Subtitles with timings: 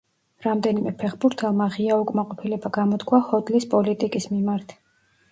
[0.43, 4.75] რამდენიმე ფეხბურთელმა ღია უკმაყოფილება გამოთქვა ჰოდლის პოლიტიკის მიმართ.